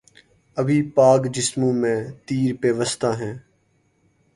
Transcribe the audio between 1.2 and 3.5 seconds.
جسموں میں تیر پیوستہ ہیں